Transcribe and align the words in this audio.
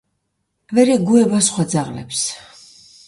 ვერ 0.77 0.91
ეგუება 0.93 1.41
სხვა 1.49 1.67
ძაღლებს. 1.75 2.27